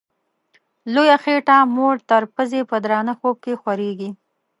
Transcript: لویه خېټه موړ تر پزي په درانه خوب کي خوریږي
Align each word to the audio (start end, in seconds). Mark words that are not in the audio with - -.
لویه 0.93 1.17
خېټه 1.23 1.57
موړ 1.75 1.95
تر 2.09 2.23
پزي 2.35 2.61
په 2.69 2.77
درانه 2.83 3.13
خوب 3.19 3.35
کي 3.43 3.53
خوریږي 3.61 4.09